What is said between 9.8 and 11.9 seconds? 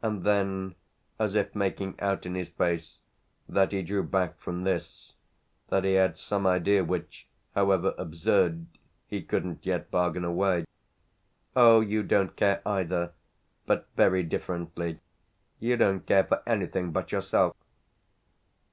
bargain away: "Oh